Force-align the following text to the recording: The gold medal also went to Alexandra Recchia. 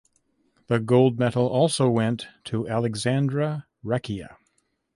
The 0.65 0.79
gold 0.79 1.19
medal 1.19 1.45
also 1.45 1.87
went 1.87 2.25
to 2.45 2.67
Alexandra 2.67 3.67
Recchia. 3.85 4.37